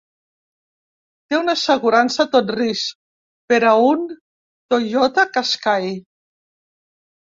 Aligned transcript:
Té 1.33 1.37
una 1.39 1.55
assegurança 1.61 2.23
a 2.25 2.29
tot 2.37 2.51
risc 2.57 2.99
per 3.55 3.63
a 3.75 3.77
un 3.93 4.05
Toyota 4.75 5.31
Kaskai. 5.41 5.91